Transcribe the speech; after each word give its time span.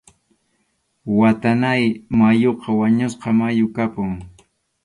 Watanáy 1.19 1.83
mayuqa 2.17 2.69
wañusqa 2.79 3.29
mayu 3.39 3.65
kapun. 3.75 4.11